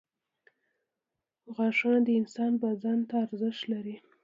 •غاښونه 1.55 1.99
د 2.03 2.09
انسان 2.19 2.51
بدن 2.63 2.97
ته 3.09 3.15
ارزښت 3.25 3.63
لري. 3.71 3.95